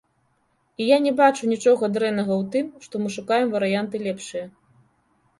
І 0.83 0.85
я 0.85 0.95
не 1.05 1.09
бачу 1.19 1.49
нічога 1.51 1.89
дрэннага 1.97 2.33
ў 2.35 2.43
тым, 2.55 2.65
што 2.85 3.01
мы 3.03 3.11
шукаем 3.17 3.47
варыянты 3.57 4.01
лепшыя. 4.07 4.45